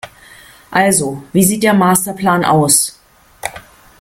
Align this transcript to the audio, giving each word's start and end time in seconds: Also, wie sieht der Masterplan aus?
Also, 0.71 1.21
wie 1.31 1.43
sieht 1.43 1.61
der 1.61 1.75
Masterplan 1.75 2.43
aus? 2.43 2.99